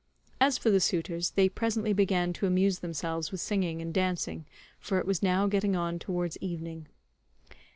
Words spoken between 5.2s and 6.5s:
now getting on towards